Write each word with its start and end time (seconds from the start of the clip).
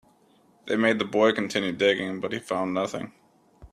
They 0.65 0.77
made 0.77 0.97
the 0.97 1.05
boy 1.05 1.31
continue 1.31 1.73
digging, 1.73 2.21
but 2.21 2.33
he 2.33 2.39
found 2.39 2.73
nothing. 2.73 3.13